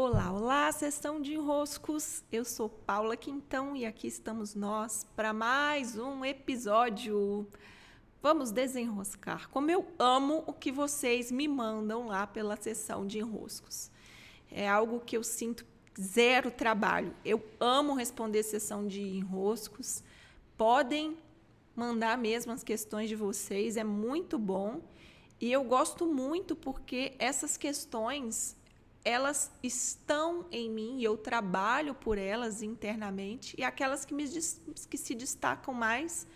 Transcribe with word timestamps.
Olá, 0.00 0.30
olá, 0.30 0.70
sessão 0.70 1.20
de 1.20 1.34
enroscos. 1.34 2.22
Eu 2.30 2.44
sou 2.44 2.68
Paula 2.68 3.16
Quintão 3.16 3.74
e 3.74 3.84
aqui 3.84 4.06
estamos 4.06 4.54
nós 4.54 5.04
para 5.16 5.32
mais 5.32 5.98
um 5.98 6.24
episódio. 6.24 7.48
Vamos 8.22 8.52
desenroscar. 8.52 9.48
Como 9.48 9.72
eu 9.72 9.84
amo 9.98 10.44
o 10.46 10.52
que 10.52 10.70
vocês 10.70 11.32
me 11.32 11.48
mandam 11.48 12.06
lá 12.06 12.28
pela 12.28 12.54
sessão 12.54 13.04
de 13.04 13.18
enroscos. 13.18 13.90
É 14.52 14.68
algo 14.68 15.00
que 15.00 15.16
eu 15.16 15.24
sinto 15.24 15.66
zero 16.00 16.52
trabalho. 16.52 17.12
Eu 17.24 17.44
amo 17.58 17.92
responder 17.94 18.44
sessão 18.44 18.86
de 18.86 19.02
enroscos. 19.02 20.04
Podem 20.56 21.18
mandar 21.74 22.16
mesmo 22.16 22.52
as 22.52 22.62
questões 22.62 23.08
de 23.08 23.16
vocês, 23.16 23.76
é 23.76 23.82
muito 23.82 24.38
bom. 24.38 24.80
E 25.40 25.50
eu 25.50 25.64
gosto 25.64 26.06
muito 26.06 26.54
porque 26.54 27.14
essas 27.18 27.56
questões 27.56 28.56
elas 29.04 29.50
estão 29.62 30.46
em 30.50 30.70
mim 30.70 30.98
e 30.98 31.04
eu 31.04 31.16
trabalho 31.16 31.94
por 31.94 32.18
elas 32.18 32.62
internamente 32.62 33.54
e 33.58 33.64
aquelas 33.64 34.04
que, 34.04 34.12
me, 34.12 34.24
que 34.24 34.98
se 34.98 35.14
destacam 35.14 35.72
mais 35.72 36.26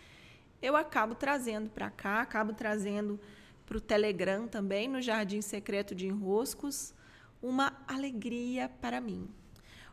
eu 0.62 0.76
acabo 0.76 1.16
trazendo 1.16 1.68
para 1.68 1.90
cá, 1.90 2.20
acabo 2.20 2.52
trazendo 2.52 3.18
para 3.66 3.76
o 3.76 3.80
Telegram 3.80 4.46
também, 4.46 4.86
no 4.86 5.02
Jardim 5.02 5.42
Secreto 5.42 5.92
de 5.92 6.06
Enroscos, 6.06 6.94
uma 7.42 7.76
alegria 7.88 8.70
para 8.80 9.00
mim. 9.00 9.28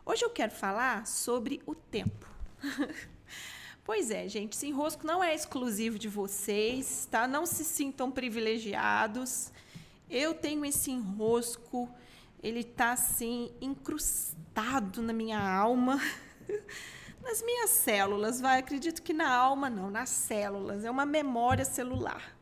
Hoje 0.06 0.24
eu 0.24 0.30
quero 0.30 0.52
falar 0.52 1.08
sobre 1.08 1.60
o 1.66 1.74
tempo. 1.74 2.24
pois 3.84 4.12
é, 4.12 4.28
gente, 4.28 4.52
esse 4.52 4.68
enrosco 4.68 5.04
não 5.04 5.24
é 5.24 5.34
exclusivo 5.34 5.98
de 5.98 6.06
vocês, 6.08 7.08
tá? 7.10 7.26
Não 7.26 7.44
se 7.44 7.64
sintam 7.64 8.08
privilegiados. 8.08 9.50
Eu 10.08 10.34
tenho 10.34 10.64
esse 10.64 10.92
enrosco 10.92 11.88
ele 12.42 12.60
está 12.60 12.92
assim 12.92 13.52
incrustado 13.60 15.02
na 15.02 15.12
minha 15.12 15.38
alma, 15.38 16.00
nas 17.22 17.42
minhas 17.42 17.70
células, 17.70 18.40
vai, 18.40 18.58
acredito 18.58 19.02
que 19.02 19.12
na 19.12 19.30
alma 19.30 19.68
não, 19.68 19.90
nas 19.90 20.08
células, 20.08 20.84
é 20.84 20.90
uma 20.90 21.04
memória 21.04 21.64
celular. 21.64 22.36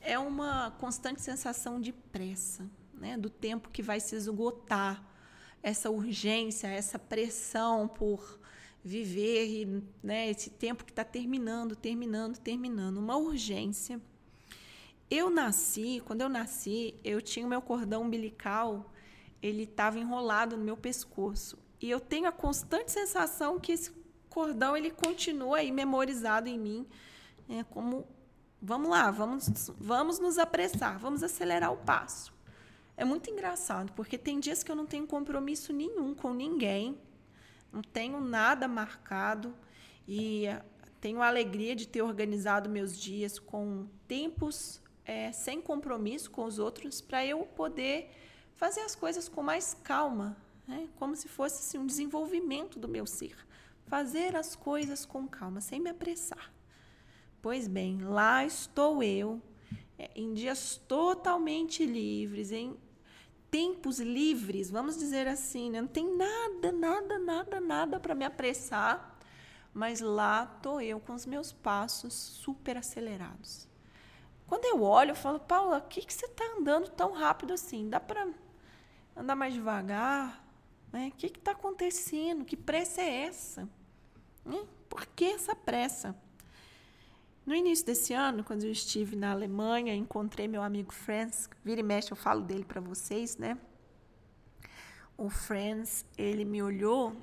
É 0.00 0.18
uma 0.18 0.72
constante 0.72 1.22
sensação 1.22 1.80
de 1.80 1.92
pressa, 1.92 2.68
né, 2.92 3.16
do 3.16 3.30
tempo 3.30 3.70
que 3.70 3.82
vai 3.82 4.00
se 4.00 4.16
esgotar, 4.16 5.02
essa 5.62 5.88
urgência, 5.90 6.66
essa 6.66 6.98
pressão 6.98 7.86
por 7.86 8.40
viver 8.84 9.46
e, 9.46 9.82
né, 10.02 10.28
esse 10.28 10.50
tempo 10.50 10.84
que 10.84 10.90
está 10.90 11.04
terminando, 11.04 11.76
terminando, 11.76 12.36
terminando, 12.38 12.98
uma 12.98 13.16
urgência. 13.16 14.00
Eu 15.08 15.30
nasci, 15.30 16.02
quando 16.04 16.22
eu 16.22 16.28
nasci, 16.28 16.96
eu 17.04 17.22
tinha 17.22 17.46
o 17.46 17.48
meu 17.48 17.62
cordão 17.62 18.02
umbilical 18.02 18.91
ele 19.42 19.64
estava 19.64 19.98
enrolado 19.98 20.56
no 20.56 20.64
meu 20.64 20.76
pescoço. 20.76 21.58
E 21.80 21.90
eu 21.90 21.98
tenho 21.98 22.28
a 22.28 22.32
constante 22.32 22.92
sensação 22.92 23.58
que 23.58 23.72
esse 23.72 23.90
cordão 24.30 24.76
ele 24.76 24.90
continua 24.90 25.58
aí 25.58 25.72
memorizado 25.72 26.48
em 26.48 26.58
mim, 26.58 26.86
é 27.48 27.64
como 27.64 28.06
vamos 28.60 28.88
lá, 28.88 29.10
vamos 29.10 29.70
vamos 29.78 30.18
nos 30.18 30.38
apressar, 30.38 30.98
vamos 30.98 31.22
acelerar 31.22 31.72
o 31.72 31.76
passo. 31.76 32.32
É 32.96 33.04
muito 33.04 33.28
engraçado, 33.28 33.92
porque 33.92 34.16
tem 34.16 34.38
dias 34.38 34.62
que 34.62 34.70
eu 34.70 34.76
não 34.76 34.86
tenho 34.86 35.06
compromisso 35.06 35.72
nenhum 35.72 36.14
com 36.14 36.32
ninguém, 36.32 36.96
não 37.72 37.82
tenho 37.82 38.20
nada 38.20 38.68
marcado 38.68 39.54
e 40.06 40.44
tenho 41.00 41.20
a 41.20 41.26
alegria 41.26 41.74
de 41.74 41.88
ter 41.88 42.02
organizado 42.02 42.70
meus 42.70 42.96
dias 42.96 43.38
com 43.38 43.86
tempos 44.06 44.80
é, 45.04 45.32
sem 45.32 45.60
compromisso 45.60 46.30
com 46.30 46.44
os 46.44 46.58
outros 46.58 47.00
para 47.00 47.26
eu 47.26 47.40
poder 47.40 48.10
fazer 48.56 48.80
as 48.80 48.94
coisas 48.94 49.28
com 49.28 49.42
mais 49.42 49.76
calma, 49.82 50.36
né? 50.66 50.88
como 50.96 51.16
se 51.16 51.28
fosse 51.28 51.60
assim, 51.60 51.78
um 51.78 51.86
desenvolvimento 51.86 52.78
do 52.78 52.88
meu 52.88 53.06
ser. 53.06 53.36
Fazer 53.86 54.36
as 54.36 54.54
coisas 54.54 55.04
com 55.04 55.26
calma, 55.26 55.60
sem 55.60 55.80
me 55.80 55.90
apressar. 55.90 56.52
Pois 57.40 57.66
bem, 57.66 58.00
lá 58.02 58.44
estou 58.44 59.02
eu, 59.02 59.42
é, 59.98 60.10
em 60.14 60.32
dias 60.32 60.80
totalmente 60.86 61.84
livres, 61.84 62.52
em 62.52 62.76
tempos 63.50 63.98
livres, 63.98 64.70
vamos 64.70 64.96
dizer 64.96 65.28
assim, 65.28 65.70
né? 65.70 65.80
não 65.80 65.88
tem 65.88 66.16
nada, 66.16 66.72
nada, 66.72 67.18
nada, 67.18 67.60
nada 67.60 68.00
para 68.00 68.14
me 68.14 68.24
apressar, 68.24 69.18
mas 69.74 70.00
lá 70.00 70.50
estou 70.56 70.80
eu 70.80 70.98
com 71.00 71.12
os 71.14 71.26
meus 71.26 71.52
passos 71.52 72.14
super 72.14 72.78
acelerados. 72.78 73.68
Quando 74.46 74.64
eu 74.64 74.82
olho, 74.82 75.10
eu 75.10 75.16
falo, 75.16 75.40
Paula, 75.40 75.78
o 75.78 75.82
que, 75.82 76.02
que 76.02 76.12
você 76.12 76.26
está 76.26 76.44
andando 76.58 76.88
tão 76.90 77.12
rápido 77.12 77.52
assim? 77.52 77.88
Dá 77.88 77.98
para 77.98 78.26
andar 79.16 79.36
mais 79.36 79.54
devagar? 79.54 80.44
Né? 80.92 81.08
O 81.08 81.16
que 81.16 81.26
está 81.26 81.52
acontecendo? 81.52 82.44
Que 82.44 82.56
pressa 82.56 83.00
é 83.00 83.22
essa? 83.24 83.68
Né? 84.44 84.64
Por 84.88 85.06
que 85.06 85.24
essa 85.24 85.54
pressa? 85.54 86.14
No 87.44 87.54
início 87.54 87.84
desse 87.84 88.12
ano, 88.12 88.44
quando 88.44 88.64
eu 88.64 88.70
estive 88.70 89.16
na 89.16 89.32
Alemanha, 89.32 89.94
encontrei 89.94 90.46
meu 90.46 90.62
amigo 90.62 90.92
Franz. 90.92 91.50
Vira 91.64 91.80
e 91.80 91.82
mexe, 91.82 92.12
eu 92.12 92.16
falo 92.16 92.42
dele 92.42 92.64
para 92.64 92.80
vocês, 92.80 93.36
né? 93.36 93.58
O 95.16 95.28
Franz, 95.28 96.04
ele 96.16 96.44
me 96.44 96.62
olhou 96.62 97.16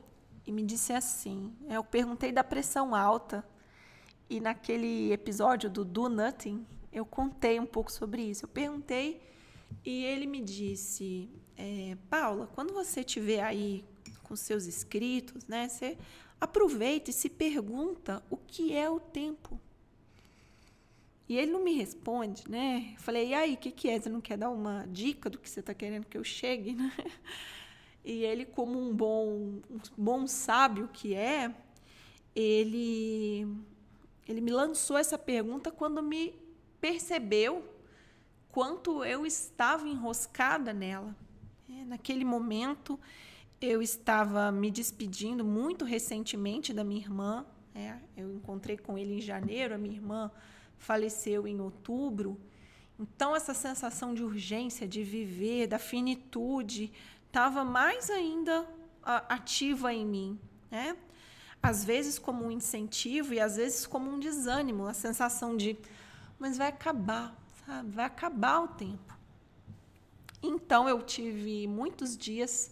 e 0.45 0.51
me 0.51 0.63
disse 0.63 0.91
assim: 0.91 1.55
eu 1.69 1.83
perguntei 1.83 2.31
da 2.31 2.43
pressão 2.43 2.93
alta. 2.93 3.47
E 4.29 4.39
naquele 4.39 5.11
episódio 5.11 5.69
do 5.69 5.83
Do 5.83 6.07
Nothing, 6.09 6.65
eu 6.91 7.05
contei 7.05 7.59
um 7.59 7.65
pouco 7.65 7.91
sobre 7.91 8.21
isso. 8.21 8.45
Eu 8.45 8.49
perguntei 8.49 9.21
e 9.85 10.03
ele 10.03 10.27
me 10.27 10.41
disse: 10.41 11.29
é, 11.59 11.97
Paula, 12.09 12.47
quando 12.55 12.73
você 12.73 13.01
estiver 13.01 13.43
aí 13.43 13.83
com 14.23 14.33
seus 14.35 14.65
escritos, 14.65 15.45
né, 15.45 15.67
você 15.67 15.97
aproveita 16.39 17.09
e 17.09 17.13
se 17.13 17.29
pergunta 17.29 18.23
o 18.29 18.37
que 18.37 18.73
é 18.73 18.89
o 18.89 18.99
tempo. 18.99 19.59
E 21.27 21.37
ele 21.37 21.51
não 21.51 21.63
me 21.63 21.73
responde, 21.73 22.49
né? 22.49 22.93
Eu 22.95 23.01
falei, 23.01 23.27
e 23.27 23.33
aí, 23.35 23.53
o 23.53 23.57
que, 23.57 23.69
que 23.69 23.87
é? 23.87 23.99
Você 23.99 24.09
não 24.09 24.21
quer 24.21 24.37
dar 24.37 24.49
uma 24.49 24.87
dica 24.87 25.29
do 25.29 25.37
que 25.37 25.47
você 25.47 25.59
está 25.59 25.75
querendo 25.75 26.05
que 26.05 26.17
eu 26.17 26.23
chegue, 26.23 26.73
né? 26.73 26.91
E 28.01 28.23
ele, 28.23 28.45
como 28.45 28.79
um 28.79 28.95
bom, 28.95 29.59
um 29.69 29.79
bom 29.95 30.25
sábio 30.25 30.89
que 30.91 31.13
é, 31.13 31.53
ele, 32.33 33.45
ele 34.25 34.39
me 34.39 34.51
lançou 34.51 34.97
essa 34.97 35.17
pergunta 35.17 35.69
quando 35.69 36.01
me 36.01 36.33
percebeu 36.79 37.61
quanto 38.47 39.03
eu 39.03 39.25
estava 39.25 39.85
enroscada 39.85 40.73
nela. 40.73 41.13
Naquele 41.85 42.25
momento, 42.25 42.99
eu 43.61 43.81
estava 43.81 44.51
me 44.51 44.71
despedindo 44.71 45.43
muito 45.43 45.85
recentemente 45.85 46.73
da 46.73 46.83
minha 46.83 47.01
irmã. 47.01 47.45
É, 47.75 47.97
eu 48.15 48.33
encontrei 48.33 48.77
com 48.77 48.97
ele 48.97 49.15
em 49.15 49.21
janeiro, 49.21 49.75
a 49.75 49.77
minha 49.77 49.95
irmã 49.95 50.31
faleceu 50.77 51.47
em 51.47 51.59
outubro. 51.59 52.39
Então, 52.99 53.35
essa 53.35 53.53
sensação 53.53 54.13
de 54.13 54.23
urgência, 54.23 54.87
de 54.87 55.03
viver, 55.03 55.67
da 55.67 55.79
finitude, 55.79 56.91
estava 57.27 57.63
mais 57.63 58.09
ainda 58.09 58.67
ativa 59.03 59.93
em 59.93 60.05
mim. 60.05 60.39
Né? 60.69 60.97
Às 61.61 61.83
vezes 61.83 62.17
como 62.17 62.45
um 62.45 62.51
incentivo 62.51 63.33
e 63.33 63.39
às 63.39 63.57
vezes 63.57 63.85
como 63.85 64.09
um 64.09 64.19
desânimo, 64.19 64.87
a 64.87 64.93
sensação 64.93 65.55
de, 65.55 65.77
mas 66.37 66.57
vai 66.57 66.67
acabar, 66.67 67.35
sabe? 67.65 67.91
vai 67.91 68.05
acabar 68.05 68.61
o 68.61 68.67
tempo. 68.69 69.18
Então 70.41 70.87
eu 70.87 71.01
tive 71.01 71.67
muitos 71.67 72.17
dias 72.17 72.71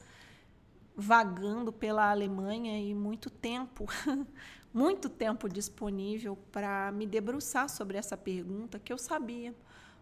vagando 0.95 1.72
pela 1.72 2.09
Alemanha 2.09 2.79
e 2.79 2.94
muito 2.94 3.29
tempo, 3.29 3.85
muito 4.73 5.09
tempo 5.09 5.47
disponível 5.47 6.38
para 6.51 6.91
me 6.91 7.05
debruçar 7.05 7.69
sobre 7.69 7.97
essa 7.97 8.17
pergunta 8.17 8.79
que 8.79 8.91
eu 8.91 8.97
sabia 8.97 9.53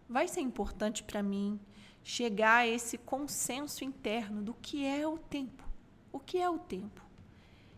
vai 0.08 0.28
ser 0.28 0.40
importante 0.40 1.02
para 1.02 1.22
mim 1.22 1.58
chegar 2.02 2.58
a 2.58 2.66
esse 2.66 2.96
consenso 2.96 3.84
interno 3.84 4.40
do 4.42 4.54
que 4.54 4.86
é 4.86 5.06
o 5.06 5.18
tempo. 5.18 5.64
O 6.12 6.20
que 6.20 6.38
é 6.38 6.48
o 6.48 6.58
tempo? 6.58 7.02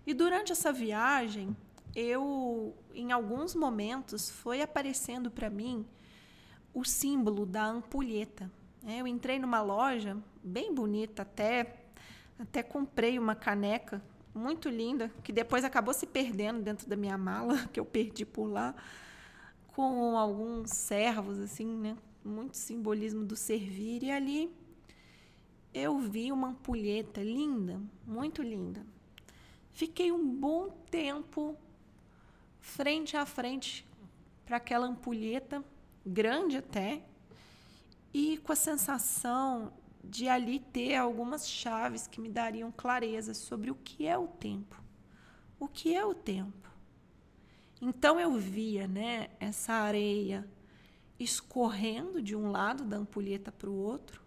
E 0.06 0.12
durante 0.12 0.52
essa 0.52 0.73
viagem, 0.73 1.56
eu 1.94 2.76
em 2.94 3.11
alguns 3.11 3.55
momentos 3.55 4.29
foi 4.29 4.61
aparecendo 4.61 5.31
para 5.31 5.49
mim 5.49 5.87
o 6.75 6.84
símbolo 6.84 7.46
da 7.46 7.64
ampulheta. 7.67 8.50
É, 8.87 9.01
eu 9.01 9.07
entrei 9.07 9.39
numa 9.39 9.61
loja 9.61 10.17
bem 10.43 10.75
bonita, 10.75 11.23
até, 11.23 11.77
até 12.39 12.63
comprei 12.63 13.19
uma 13.19 13.35
caneca 13.35 14.03
muito 14.35 14.69
linda, 14.69 15.11
que 15.23 15.33
depois 15.33 15.65
acabou 15.65 15.93
se 15.93 16.07
perdendo 16.07 16.63
dentro 16.63 16.89
da 16.89 16.97
minha 16.97 17.19
mala, 17.19 17.67
que 17.73 17.81
eu 17.81 17.85
perdi 17.85 18.25
por 18.25 18.47
lá, 18.47 18.75
com 19.69 20.17
alguns 20.17 20.71
servos, 20.71 21.39
assim, 21.39 21.67
né? 21.67 21.97
Muito 22.25 22.57
simbolismo 22.57 23.25
do 23.25 23.37
servir. 23.37 24.03
E 24.03 24.11
ali 24.11 24.51
eu 25.73 25.99
vi 25.99 26.33
uma 26.33 26.49
ampulheta 26.49 27.23
linda, 27.23 27.81
muito 28.07 28.43
linda. 28.43 28.85
Fiquei 29.73 30.11
um 30.11 30.35
bom 30.35 30.71
tempo 30.91 31.57
frente 32.61 33.17
a 33.17 33.25
frente 33.25 33.87
para 34.45 34.57
aquela 34.57 34.87
ampulheta, 34.87 35.63
grande 36.05 36.57
até, 36.57 37.03
e 38.12 38.38
com 38.38 38.52
a 38.52 38.56
sensação 38.56 39.72
de 40.02 40.28
ali 40.28 40.58
ter 40.58 40.96
algumas 40.96 41.49
chaves 41.49 42.06
que 42.06 42.20
me 42.20 42.28
dariam 42.28 42.72
clareza 42.72 43.34
sobre 43.34 43.70
o 43.70 43.75
que 43.75 44.06
é 44.06 44.16
o 44.16 44.26
tempo. 44.26 44.82
O 45.60 45.69
que 45.69 45.94
é 45.94 46.05
o 46.05 46.14
tempo? 46.14 46.69
Então 47.81 48.19
eu 48.19 48.32
via, 48.37 48.88
né, 48.88 49.28
essa 49.38 49.72
areia 49.72 50.49
escorrendo 51.19 52.22
de 52.22 52.34
um 52.34 52.50
lado 52.50 52.84
da 52.84 52.96
ampulheta 52.96 53.52
para 53.52 53.69
o 53.69 53.76
outro, 53.76 54.22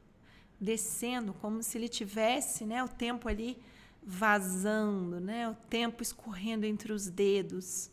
descendo 0.59 1.33
como 1.33 1.63
se 1.63 1.77
ele 1.77 1.89
tivesse, 1.89 2.65
né, 2.65 2.83
o 2.83 2.87
tempo 2.87 3.27
ali 3.27 3.57
vazando, 4.03 5.19
né, 5.19 5.49
o 5.49 5.55
tempo 5.55 6.03
escorrendo 6.03 6.65
entre 6.65 6.91
os 6.91 7.07
dedos. 7.07 7.89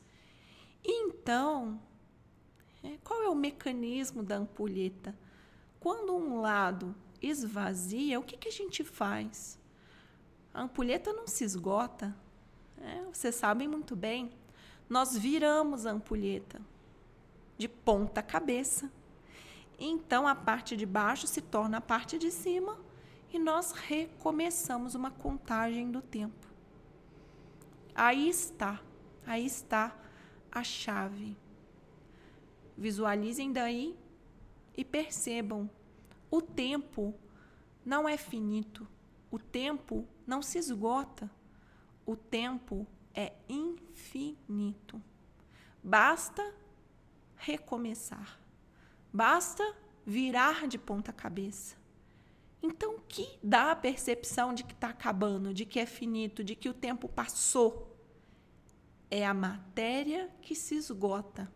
Então, 0.85 1.81
é, 2.83 2.97
qual 3.03 3.23
é 3.23 3.29
o 3.29 3.35
mecanismo 3.35 4.23
da 4.23 4.37
ampulheta? 4.37 5.15
Quando 5.81 6.15
um 6.15 6.41
lado 6.41 6.95
esvazia, 7.21 8.19
o 8.19 8.23
que, 8.23 8.37
que 8.37 8.49
a 8.49 8.53
gente 8.53 8.83
faz? 8.85 9.59
A 10.53 10.63
ampulheta 10.63 11.13
não 11.13 11.27
se 11.27 11.45
esgota. 11.45 12.15
É, 12.81 13.03
vocês 13.13 13.35
sabem 13.35 13.69
muito 13.69 13.95
bem. 13.95 14.33
Nós 14.89 15.17
viramos 15.17 15.87
a 15.87 15.91
ampulheta 15.91 16.61
de 17.57 17.69
ponta 17.69 18.23
cabeça. 18.23 18.91
Então 19.79 20.27
a 20.27 20.35
parte 20.35 20.77
de 20.77 20.87
baixo 20.87 21.27
se 21.27 21.41
torna 21.41 21.79
a 21.79 21.81
parte 21.81 22.19
de 22.19 22.31
cima 22.31 22.79
e 23.33 23.39
nós 23.39 23.73
recomeçamos 23.73 24.95
uma 24.95 25.11
contagem 25.11 25.91
do 25.91 26.01
tempo. 26.01 26.49
Aí 27.95 28.29
está, 28.29 28.81
aí 29.27 29.45
está 29.45 29.97
a 30.51 30.65
chave. 30.65 31.37
Visualizem 32.77 33.53
daí 33.53 33.97
e 34.79 34.85
percebam: 34.85 35.69
o 36.31 36.41
tempo 36.41 37.13
não 37.85 38.09
é 38.09 38.17
finito, 38.17 38.87
o 39.29 39.39
tempo 39.39 40.07
não 40.25 40.41
se 40.41 40.57
esgota, 40.57 41.29
o 42.07 42.15
tempo 42.15 42.87
é 43.13 43.33
infinito. 43.49 45.03
Basta 45.83 46.55
recomeçar, 47.37 48.39
basta 49.13 49.65
virar 50.07 50.69
de 50.69 50.79
ponta 50.79 51.13
cabeça. 51.13 51.77
Então, 52.63 52.97
o 52.97 53.01
que 53.01 53.39
dá 53.43 53.73
a 53.73 53.77
percepção 53.77 54.55
de 54.55 54.63
que 54.63 54.73
está 54.73 54.91
acabando, 54.91 55.53
de 55.53 55.65
que 55.65 55.81
é 55.81 55.87
finito, 55.87 56.45
de 56.45 56.55
que 56.55 56.69
o 56.69 56.75
tempo 56.75 57.09
passou? 57.09 57.97
É 59.11 59.27
a 59.27 59.33
matéria 59.33 60.31
que 60.43 60.55
se 60.55 60.75
esgota 60.75 61.51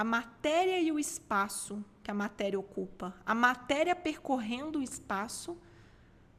a 0.00 0.04
matéria 0.04 0.80
e 0.80 0.90
o 0.90 0.98
espaço 0.98 1.84
que 2.02 2.10
a 2.10 2.14
matéria 2.14 2.58
ocupa, 2.58 3.14
a 3.26 3.34
matéria 3.34 3.94
percorrendo 3.94 4.78
o 4.78 4.82
espaço, 4.82 5.58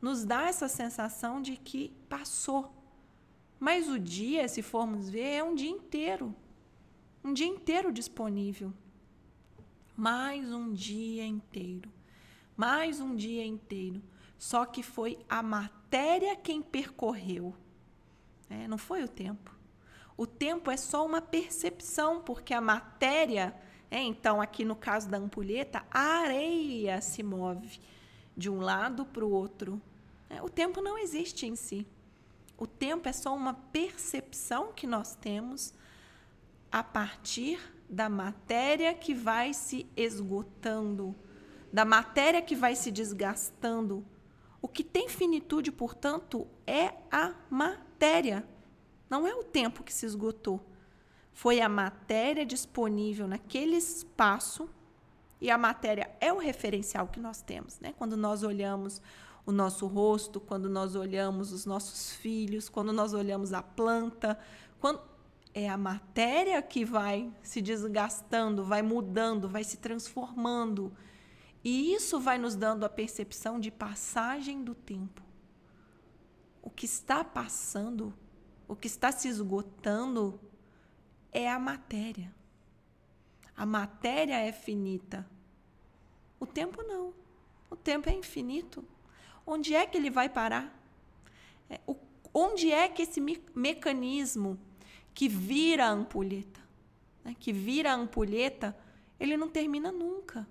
nos 0.02 0.26
dá 0.26 0.48
essa 0.48 0.68
sensação 0.68 1.40
de 1.40 1.56
que 1.56 1.94
passou. 2.10 2.74
Mas 3.60 3.88
o 3.88 4.00
dia, 4.00 4.48
se 4.48 4.64
formos 4.64 5.12
ver, 5.12 5.36
é 5.36 5.44
um 5.44 5.54
dia 5.54 5.70
inteiro. 5.70 6.36
Um 7.24 7.34
dia 7.36 7.46
inteiro 7.46 7.94
disponível. 7.94 8.74
Mais 9.96 10.52
um 10.52 10.74
dia 10.74 11.24
inteiro. 11.24 11.88
Mais 12.58 13.00
um 13.00 13.16
dia 13.16 13.46
inteiro. 13.46 14.02
Só 14.40 14.66
que 14.66 14.82
foi 14.82 15.20
a 15.30 15.44
matéria 15.44 16.36
quem 16.36 16.64
percorreu. 16.64 17.56
É, 18.50 18.68
não 18.68 18.80
foi 18.80 19.04
o 19.04 19.08
tempo. 19.08 19.56
O 20.18 20.28
tempo 20.28 20.70
é 20.70 20.78
só 20.78 21.06
uma 21.06 21.22
percepção, 21.22 22.22
porque 22.22 22.54
a 22.54 22.62
matéria, 22.62 23.56
é, 23.90 24.00
então, 24.00 24.42
aqui 24.42 24.64
no 24.64 24.76
caso 24.76 25.10
da 25.10 25.18
ampulheta, 25.18 25.84
a 25.90 26.22
areia 26.22 27.02
se 27.02 27.24
move 27.24 27.80
de 28.36 28.50
um 28.50 28.60
lado 28.60 29.06
para 29.06 29.26
o 29.26 29.32
outro. 29.32 29.82
É, 30.30 30.42
o 30.42 30.50
tempo 30.50 30.82
não 30.82 30.98
existe 30.98 31.46
em 31.46 31.56
si. 31.56 31.86
O 32.58 32.68
tempo 32.68 33.10
é 33.10 33.14
só 33.14 33.36
uma 33.36 33.54
percepção 33.54 34.72
que 34.72 34.86
nós 34.86 35.16
temos 35.16 35.74
a 36.72 36.84
partir 36.84 37.60
da 37.90 38.08
matéria 38.08 38.94
que 38.94 39.14
vai 39.14 39.54
se 39.54 39.86
esgotando, 39.98 41.14
da 41.74 41.84
matéria 41.84 42.42
que 42.42 42.56
vai 42.56 42.76
se 42.76 42.90
desgastando. 42.90 44.06
O 44.62 44.68
que 44.68 44.84
tem 44.84 45.10
finitude, 45.10 45.72
portanto, 45.72 46.48
é 46.66 46.94
a 47.12 47.34
matéria. 47.50 48.48
Não 49.12 49.28
é 49.28 49.36
o 49.36 49.44
tempo 49.44 49.84
que 49.84 49.94
se 49.94 50.06
esgotou. 50.06 50.66
Foi 51.34 51.60
a 51.60 51.68
matéria 51.68 52.46
disponível 52.46 53.28
naquele 53.28 53.76
espaço, 53.76 54.70
e 55.42 55.52
a 55.52 55.58
matéria 55.58 56.10
é 56.22 56.32
o 56.32 56.38
referencial 56.38 57.08
que 57.08 57.20
nós 57.20 57.42
temos. 57.42 57.78
Né? 57.82 57.94
Quando 57.98 58.16
nós 58.16 58.42
olhamos 58.42 59.02
o 59.46 59.52
nosso 59.52 59.86
rosto, 59.86 60.40
quando 60.40 60.70
nós 60.70 60.96
olhamos 60.96 61.52
os 61.52 61.66
nossos 61.66 62.12
filhos, 62.12 62.70
quando 62.70 62.94
nós 62.94 63.14
olhamos 63.14 63.52
a 63.52 63.62
planta, 63.62 64.40
quando 64.80 65.02
é 65.54 65.68
a 65.68 65.78
matéria 65.78 66.62
que 66.62 66.86
vai 66.86 67.30
se 67.44 67.62
desgastando, 67.62 68.64
vai 68.64 68.82
mudando, 68.82 69.50
vai 69.50 69.66
se 69.66 69.76
transformando. 69.76 70.94
E 71.62 71.94
isso 71.94 72.18
vai 72.18 72.38
nos 72.38 72.56
dando 72.56 72.86
a 72.86 72.90
percepção 72.90 73.60
de 73.60 73.72
passagem 73.72 74.64
do 74.64 74.74
tempo. 74.74 75.22
O 76.62 76.70
que 76.70 76.86
está 76.86 77.26
passando 77.26 78.14
o 78.72 78.76
que 78.78 78.88
está 78.88 79.12
se 79.12 79.28
esgotando 79.28 80.40
é 81.30 81.52
a 81.52 81.60
matéria. 81.60 82.34
A 83.54 83.66
matéria 83.66 84.36
é 84.40 84.54
finita. 84.54 85.30
O 86.40 86.46
tempo 86.46 86.82
não. 86.82 87.14
O 87.70 87.76
tempo 87.76 88.08
é 88.08 88.14
infinito. 88.14 88.82
Onde 89.46 89.76
é 89.76 89.86
que 89.86 89.98
ele 89.98 90.10
vai 90.10 90.30
parar? 90.30 90.74
É, 91.70 91.82
o, 91.86 91.98
onde 92.34 92.72
é 92.72 92.88
que 92.88 93.02
esse 93.02 93.20
me 93.20 93.44
mecanismo 93.54 94.58
que 95.14 95.28
vira 95.28 95.88
a 95.88 95.92
ampulheta, 95.92 96.62
né, 97.26 97.36
que 97.38 97.52
vira 97.52 97.92
a 97.92 97.96
ampulheta, 97.96 98.74
ele 99.20 99.36
não 99.36 99.50
termina 99.50 99.92
nunca. 99.92 100.48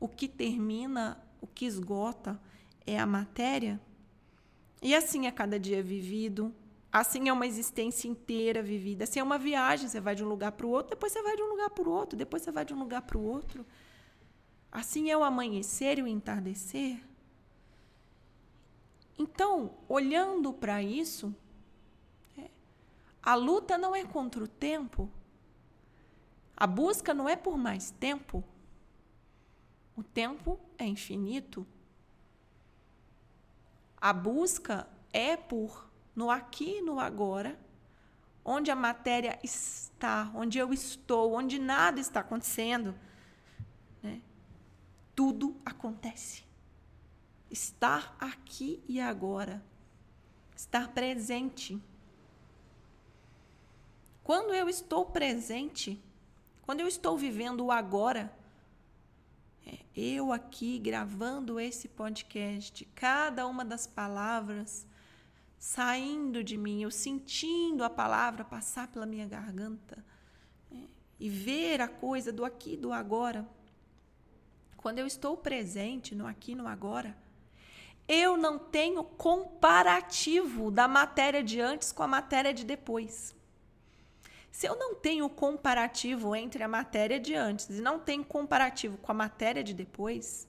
O 0.00 0.08
que 0.08 0.26
termina, 0.26 1.22
o 1.38 1.46
que 1.46 1.66
esgota 1.66 2.40
é 2.86 2.98
a 2.98 3.04
matéria. 3.04 3.78
E 4.80 4.94
assim 4.94 5.26
é 5.26 5.30
cada 5.30 5.60
dia 5.60 5.82
vivido, 5.82 6.54
Assim 6.96 7.28
é 7.28 7.32
uma 7.32 7.46
existência 7.46 8.08
inteira 8.08 8.62
vivida. 8.62 9.04
Assim 9.04 9.20
é 9.20 9.22
uma 9.22 9.36
viagem. 9.36 9.86
Você 9.86 10.00
vai 10.00 10.14
de 10.14 10.24
um 10.24 10.28
lugar 10.28 10.52
para 10.52 10.66
o 10.66 10.70
outro, 10.70 10.96
depois 10.96 11.12
você 11.12 11.20
vai 11.20 11.36
de 11.36 11.42
um 11.42 11.48
lugar 11.48 11.68
para 11.68 11.86
o 11.86 11.92
outro, 11.92 12.16
depois 12.16 12.42
você 12.42 12.50
vai 12.50 12.64
de 12.64 12.72
um 12.72 12.78
lugar 12.78 13.02
para 13.02 13.18
o 13.18 13.22
outro. 13.22 13.66
Assim 14.72 15.10
é 15.10 15.16
o 15.16 15.22
amanhecer 15.22 15.98
e 15.98 16.02
o 16.02 16.06
entardecer. 16.06 16.98
Então, 19.18 19.74
olhando 19.86 20.54
para 20.54 20.82
isso, 20.82 21.34
é, 22.38 22.48
a 23.22 23.34
luta 23.34 23.76
não 23.76 23.94
é 23.94 24.02
contra 24.02 24.42
o 24.42 24.48
tempo. 24.48 25.10
A 26.56 26.66
busca 26.66 27.12
não 27.12 27.28
é 27.28 27.36
por 27.36 27.58
mais 27.58 27.90
tempo. 27.90 28.42
O 29.94 30.02
tempo 30.02 30.58
é 30.78 30.86
infinito. 30.86 31.66
A 33.98 34.14
busca 34.14 34.88
é 35.12 35.36
por 35.36 35.94
no 36.16 36.30
aqui 36.30 36.78
e 36.78 36.82
no 36.82 36.98
agora, 36.98 37.58
onde 38.42 38.70
a 38.70 38.74
matéria 38.74 39.38
está, 39.42 40.30
onde 40.34 40.58
eu 40.58 40.72
estou, 40.72 41.34
onde 41.34 41.58
nada 41.58 42.00
está 42.00 42.20
acontecendo, 42.20 42.94
né? 44.02 44.22
tudo 45.14 45.54
acontece. 45.64 46.42
Estar 47.50 48.16
aqui 48.18 48.82
e 48.88 48.98
agora, 48.98 49.62
estar 50.56 50.88
presente. 50.88 51.80
Quando 54.24 54.54
eu 54.54 54.68
estou 54.68 55.04
presente, 55.04 56.02
quando 56.62 56.80
eu 56.80 56.88
estou 56.88 57.16
vivendo 57.16 57.66
o 57.66 57.70
agora, 57.70 58.32
é, 59.66 59.78
eu 59.94 60.32
aqui 60.32 60.78
gravando 60.78 61.60
esse 61.60 61.88
podcast, 61.88 62.84
cada 62.94 63.46
uma 63.46 63.64
das 63.64 63.86
palavras 63.86 64.86
saindo 65.58 66.44
de 66.44 66.56
mim, 66.56 66.82
eu 66.82 66.90
sentindo 66.90 67.82
a 67.84 67.90
palavra 67.90 68.44
passar 68.44 68.88
pela 68.88 69.06
minha 69.06 69.26
garganta 69.26 70.04
né? 70.70 70.88
e 71.18 71.28
ver 71.28 71.80
a 71.80 71.88
coisa 71.88 72.32
do 72.32 72.44
aqui 72.44 72.74
e 72.74 72.76
do 72.76 72.92
agora. 72.92 73.46
Quando 74.76 74.98
eu 74.98 75.06
estou 75.06 75.36
presente 75.36 76.14
no 76.14 76.26
aqui 76.26 76.52
e 76.52 76.54
no 76.54 76.68
agora, 76.68 77.16
eu 78.08 78.36
não 78.36 78.58
tenho 78.58 79.02
comparativo 79.02 80.70
da 80.70 80.86
matéria 80.86 81.42
de 81.42 81.60
antes 81.60 81.90
com 81.90 82.02
a 82.02 82.08
matéria 82.08 82.54
de 82.54 82.64
depois. 82.64 83.34
Se 84.50 84.66
eu 84.66 84.74
não 84.78 84.94
tenho 84.94 85.28
comparativo 85.28 86.34
entre 86.34 86.62
a 86.62 86.68
matéria 86.68 87.20
de 87.20 87.34
antes 87.34 87.68
e 87.68 87.82
não 87.82 87.98
tenho 87.98 88.24
comparativo 88.24 88.96
com 88.98 89.12
a 89.12 89.14
matéria 89.14 89.62
de 89.62 89.74
depois, 89.74 90.48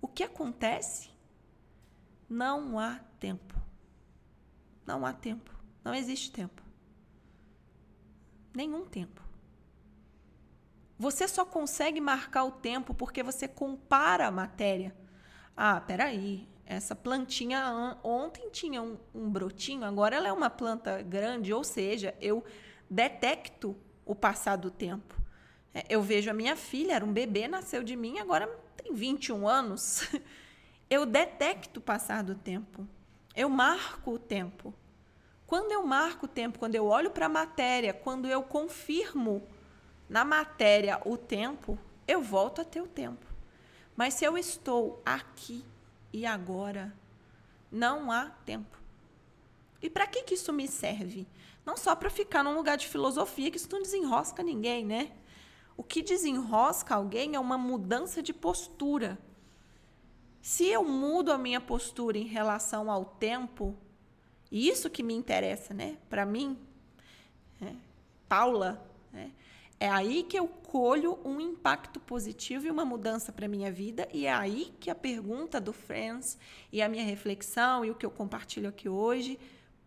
o 0.00 0.08
que 0.08 0.24
acontece? 0.24 1.10
Não 2.28 2.78
há 2.78 2.98
tempo. 3.20 3.63
Não 4.86 5.04
há 5.04 5.12
tempo. 5.12 5.50
Não 5.82 5.94
existe 5.94 6.30
tempo. 6.30 6.62
Nenhum 8.54 8.84
tempo. 8.84 9.22
Você 10.98 11.26
só 11.26 11.44
consegue 11.44 12.00
marcar 12.00 12.44
o 12.44 12.52
tempo 12.52 12.94
porque 12.94 13.22
você 13.22 13.48
compara 13.48 14.26
a 14.26 14.30
matéria. 14.30 14.94
Ah, 15.56 15.80
peraí, 15.80 16.48
essa 16.64 16.94
plantinha 16.94 17.98
ontem 18.02 18.48
tinha 18.50 18.80
um, 18.80 18.96
um 19.14 19.28
brotinho, 19.28 19.84
agora 19.84 20.16
ela 20.16 20.28
é 20.28 20.32
uma 20.32 20.48
planta 20.48 21.02
grande, 21.02 21.52
ou 21.52 21.62
seja, 21.62 22.14
eu 22.20 22.44
detecto 22.88 23.76
o 24.04 24.14
passar 24.14 24.56
do 24.56 24.70
tempo. 24.70 25.20
É, 25.74 25.84
eu 25.88 26.00
vejo 26.00 26.30
a 26.30 26.34
minha 26.34 26.56
filha, 26.56 26.94
era 26.94 27.04
um 27.04 27.12
bebê, 27.12 27.48
nasceu 27.48 27.82
de 27.82 27.96
mim, 27.96 28.18
agora 28.18 28.46
tem 28.76 28.94
21 28.94 29.48
anos. 29.48 30.08
Eu 30.90 31.06
detecto 31.06 31.80
o 31.80 31.82
passar 31.82 32.22
do 32.22 32.34
tempo. 32.34 32.86
Eu 33.34 33.48
marco 33.48 34.12
o 34.12 34.18
tempo. 34.18 34.72
Quando 35.46 35.72
eu 35.72 35.84
marco 35.84 36.26
o 36.26 36.28
tempo, 36.28 36.58
quando 36.58 36.74
eu 36.74 36.86
olho 36.86 37.10
para 37.10 37.26
a 37.26 37.28
matéria, 37.28 37.92
quando 37.92 38.26
eu 38.26 38.42
confirmo 38.42 39.42
na 40.08 40.24
matéria 40.24 41.00
o 41.04 41.16
tempo, 41.16 41.78
eu 42.06 42.22
volto 42.22 42.60
a 42.60 42.64
ter 42.64 42.80
o 42.80 42.86
tempo. 42.86 43.26
Mas 43.96 44.14
se 44.14 44.24
eu 44.24 44.36
estou 44.36 45.02
aqui 45.04 45.64
e 46.12 46.24
agora, 46.24 46.92
não 47.70 48.10
há 48.10 48.30
tempo. 48.44 48.78
E 49.82 49.90
para 49.90 50.06
que, 50.06 50.22
que 50.22 50.34
isso 50.34 50.52
me 50.52 50.66
serve? 50.66 51.26
Não 51.64 51.76
só 51.76 51.94
para 51.94 52.10
ficar 52.10 52.42
num 52.42 52.54
lugar 52.54 52.76
de 52.76 52.88
filosofia, 52.88 53.50
que 53.50 53.56
isso 53.56 53.68
não 53.70 53.82
desenrosca 53.82 54.42
ninguém, 54.42 54.84
né? 54.84 55.12
O 55.76 55.82
que 55.82 56.02
desenrosca 56.02 56.94
alguém 56.94 57.34
é 57.34 57.40
uma 57.40 57.58
mudança 57.58 58.22
de 58.22 58.32
postura. 58.32 59.18
Se 60.44 60.68
eu 60.68 60.84
mudo 60.84 61.32
a 61.32 61.38
minha 61.38 61.58
postura 61.58 62.18
em 62.18 62.26
relação 62.26 62.90
ao 62.90 63.02
tempo, 63.02 63.74
e 64.52 64.68
isso 64.68 64.90
que 64.90 65.02
me 65.02 65.14
interessa, 65.14 65.72
né? 65.72 65.96
Para 66.10 66.26
mim, 66.26 66.58
é, 67.62 67.72
Paula, 68.28 68.86
né? 69.10 69.32
é 69.80 69.88
aí 69.88 70.22
que 70.22 70.38
eu 70.38 70.46
colho 70.46 71.18
um 71.24 71.40
impacto 71.40 71.98
positivo 71.98 72.66
e 72.66 72.70
uma 72.70 72.84
mudança 72.84 73.32
para 73.32 73.48
minha 73.48 73.72
vida, 73.72 74.06
e 74.12 74.26
é 74.26 74.34
aí 74.34 74.74
que 74.78 74.90
a 74.90 74.94
pergunta 74.94 75.58
do 75.58 75.72
Friends 75.72 76.36
e 76.70 76.82
a 76.82 76.90
minha 76.90 77.06
reflexão 77.06 77.82
e 77.82 77.90
o 77.90 77.94
que 77.94 78.04
eu 78.04 78.10
compartilho 78.10 78.68
aqui 78.68 78.86
hoje 78.86 79.40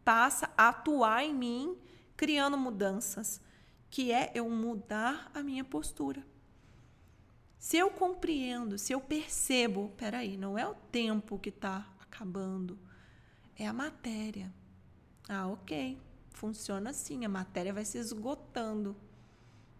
passa 0.04 0.50
a 0.58 0.70
atuar 0.70 1.24
em 1.24 1.36
mim, 1.36 1.78
criando 2.16 2.58
mudanças 2.58 3.40
que 3.92 4.12
é 4.12 4.32
eu 4.34 4.50
mudar 4.50 5.30
a 5.36 5.44
minha 5.44 5.64
postura. 5.64 6.26
Se 7.58 7.78
eu 7.78 7.90
compreendo, 7.90 8.78
se 8.78 8.94
eu 8.94 9.02
percebo, 9.02 9.92
peraí, 9.98 10.38
não 10.38 10.58
é 10.58 10.68
o 10.68 10.76
tempo 10.76 11.40
que 11.40 11.50
está 11.50 11.88
acabando, 12.00 12.78
é 13.56 13.68
a 13.68 13.74
matéria. 13.74 14.54
Ah, 15.28 15.48
ok, 15.48 15.98
funciona 16.32 16.92
assim, 16.92 17.26
a 17.26 17.30
matéria 17.30 17.74
vai 17.74 17.84
se 17.84 17.98
esgotando. 17.98 18.96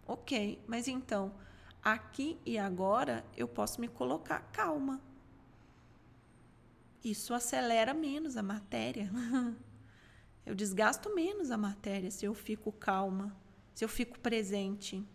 Ok, 0.06 0.62
mas 0.66 0.88
então, 0.88 1.34
aqui 1.82 2.38
e 2.44 2.58
agora 2.58 3.24
eu 3.36 3.46
posso 3.46 3.80
me 3.80 3.88
colocar 3.88 4.40
calma. 4.52 5.00
Isso 7.04 7.32
acelera 7.32 7.94
menos 7.94 8.36
a 8.36 8.42
matéria. 8.42 9.10
Eu 10.44 10.54
desgasto 10.54 11.14
menos 11.14 11.50
a 11.50 11.58
matéria 11.58 12.10
se 12.10 12.24
eu 12.24 12.32
fico 12.32 12.72
calma 12.72 13.36
se 13.78 13.84
eu 13.84 13.88
fico 13.88 14.18
presente. 14.18 15.06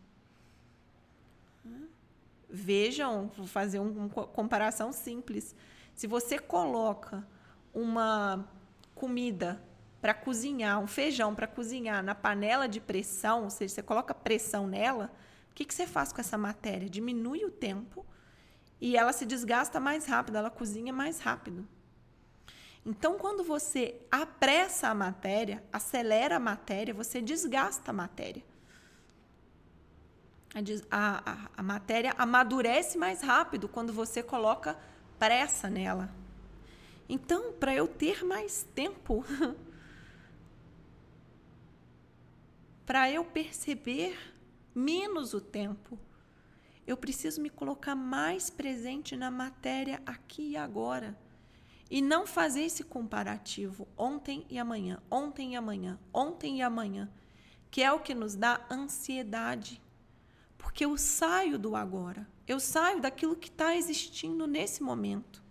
Vejam, 2.55 3.31
vou 3.35 3.47
fazer 3.47 3.79
uma 3.79 4.07
comparação 4.07 4.93
simples. 4.93 5.55
Se 5.95 6.05
você 6.05 6.37
coloca 6.37 7.27
uma 7.73 8.47
comida 8.93 9.59
para 9.99 10.13
cozinhar, 10.13 10.79
um 10.79 10.85
feijão 10.85 11.33
para 11.33 11.47
cozinhar 11.47 12.03
na 12.03 12.13
panela 12.13 12.67
de 12.67 12.79
pressão, 12.79 13.45
ou 13.45 13.49
seja, 13.49 13.73
você 13.73 13.81
coloca 13.81 14.13
pressão 14.13 14.67
nela, 14.67 15.11
o 15.49 15.55
que, 15.55 15.65
que 15.65 15.73
você 15.73 15.87
faz 15.87 16.13
com 16.13 16.21
essa 16.21 16.37
matéria? 16.37 16.87
Diminui 16.87 17.43
o 17.43 17.49
tempo 17.49 18.05
e 18.79 18.95
ela 18.95 19.13
se 19.13 19.25
desgasta 19.25 19.79
mais 19.79 20.05
rápido, 20.05 20.37
ela 20.37 20.51
cozinha 20.51 20.93
mais 20.93 21.19
rápido. 21.19 21.67
Então, 22.85 23.17
quando 23.17 23.43
você 23.43 23.99
apressa 24.11 24.89
a 24.89 24.93
matéria, 24.93 25.63
acelera 25.73 26.35
a 26.35 26.39
matéria, 26.39 26.93
você 26.93 27.19
desgasta 27.19 27.89
a 27.89 27.93
matéria 27.93 28.43
a, 30.91 31.31
a, 31.31 31.49
a 31.57 31.63
matéria 31.63 32.13
amadurece 32.17 32.97
mais 32.97 33.21
rápido 33.21 33.67
quando 33.67 33.91
você 33.91 34.21
coloca 34.21 34.77
pressa 35.17 35.69
nela. 35.69 36.09
Então, 37.07 37.53
para 37.53 37.73
eu 37.75 37.87
ter 37.87 38.23
mais 38.23 38.63
tempo, 38.75 39.25
para 42.85 43.09
eu 43.09 43.25
perceber 43.25 44.17
menos 44.73 45.33
o 45.33 45.41
tempo, 45.41 45.97
eu 46.85 46.97
preciso 46.97 47.41
me 47.41 47.49
colocar 47.49 47.95
mais 47.95 48.49
presente 48.49 49.15
na 49.15 49.31
matéria 49.31 50.01
aqui 50.05 50.51
e 50.51 50.57
agora. 50.57 51.17
E 51.89 52.01
não 52.01 52.25
fazer 52.25 52.63
esse 52.63 52.83
comparativo 52.83 53.87
ontem 53.97 54.45
e 54.49 54.57
amanhã, 54.57 55.01
ontem 55.09 55.53
e 55.53 55.55
amanhã, 55.55 55.99
ontem 56.13 56.57
e 56.57 56.61
amanhã, 56.61 57.09
que 57.69 57.81
é 57.81 57.91
o 57.91 57.99
que 57.99 58.13
nos 58.13 58.35
dá 58.35 58.65
ansiedade. 58.69 59.81
Porque 60.63 60.85
eu 60.85 60.97
saio 60.97 61.59
do 61.59 61.75
agora, 61.75 62.27
eu 62.47 62.59
saio 62.59 63.01
daquilo 63.01 63.35
que 63.35 63.49
está 63.49 63.75
existindo 63.75 64.47
nesse 64.47 64.81
momento. 64.81 65.43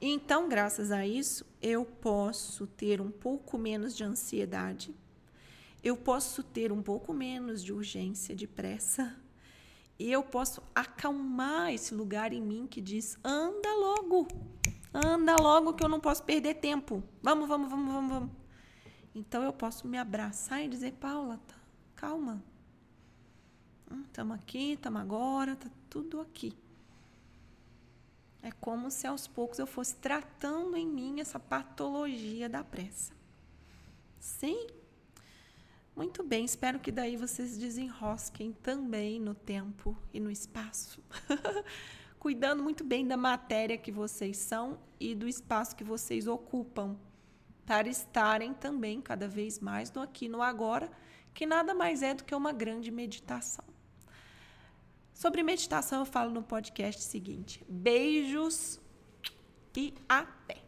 Então, 0.00 0.48
graças 0.48 0.90
a 0.90 1.06
isso, 1.06 1.46
eu 1.62 1.84
posso 1.84 2.66
ter 2.66 3.00
um 3.00 3.12
pouco 3.12 3.56
menos 3.56 3.96
de 3.96 4.02
ansiedade, 4.02 4.92
eu 5.82 5.96
posso 5.96 6.42
ter 6.42 6.72
um 6.72 6.82
pouco 6.82 7.14
menos 7.14 7.62
de 7.62 7.72
urgência, 7.72 8.34
de 8.34 8.46
pressa, 8.46 9.16
e 9.96 10.10
eu 10.10 10.24
posso 10.24 10.60
acalmar 10.74 11.72
esse 11.72 11.94
lugar 11.94 12.32
em 12.32 12.42
mim 12.42 12.66
que 12.66 12.80
diz: 12.80 13.16
anda 13.24 13.72
logo, 13.76 14.26
anda 14.92 15.36
logo 15.36 15.74
que 15.74 15.84
eu 15.84 15.88
não 15.88 16.00
posso 16.00 16.24
perder 16.24 16.54
tempo. 16.54 17.04
Vamos, 17.22 17.48
vamos, 17.48 17.70
vamos, 17.70 17.94
vamos, 17.94 18.12
vamos. 18.12 18.30
Então 19.14 19.44
eu 19.44 19.52
posso 19.52 19.86
me 19.86 19.96
abraçar 19.96 20.64
e 20.64 20.68
dizer: 20.68 20.94
Paula, 20.94 21.40
tá, 21.46 21.54
calma, 21.94 22.42
Estamos 24.06 24.36
aqui, 24.36 24.72
estamos 24.72 25.00
agora, 25.00 25.52
está 25.52 25.70
tudo 25.88 26.20
aqui. 26.20 26.56
É 28.42 28.50
como 28.50 28.90
se 28.90 29.06
aos 29.06 29.28
poucos 29.28 29.58
eu 29.58 29.66
fosse 29.66 29.96
tratando 29.96 30.76
em 30.76 30.86
mim 30.86 31.20
essa 31.20 31.38
patologia 31.38 32.48
da 32.48 32.64
pressa. 32.64 33.12
Sim? 34.18 34.66
Muito 35.94 36.22
bem, 36.22 36.44
espero 36.44 36.80
que 36.80 36.90
daí 36.90 37.16
vocês 37.16 37.58
desenrosquem 37.58 38.52
também 38.52 39.20
no 39.20 39.34
tempo 39.34 39.96
e 40.12 40.18
no 40.18 40.30
espaço. 40.30 41.02
Cuidando 42.18 42.62
muito 42.62 42.82
bem 42.82 43.06
da 43.06 43.16
matéria 43.16 43.76
que 43.76 43.92
vocês 43.92 44.38
são 44.38 44.78
e 44.98 45.14
do 45.14 45.28
espaço 45.28 45.76
que 45.76 45.84
vocês 45.84 46.26
ocupam, 46.26 46.96
para 47.66 47.88
estarem 47.88 48.54
também 48.54 49.00
cada 49.00 49.28
vez 49.28 49.58
mais 49.58 49.92
no 49.92 50.00
aqui 50.00 50.28
no 50.28 50.42
agora, 50.42 50.90
que 51.34 51.46
nada 51.46 51.74
mais 51.74 52.02
é 52.02 52.14
do 52.14 52.24
que 52.24 52.34
uma 52.34 52.52
grande 52.52 52.90
meditação. 52.90 53.71
Sobre 55.12 55.42
meditação, 55.42 56.00
eu 56.00 56.06
falo 56.06 56.30
no 56.30 56.42
podcast 56.42 57.02
seguinte. 57.02 57.64
Beijos 57.68 58.80
e 59.76 59.94
até! 60.08 60.61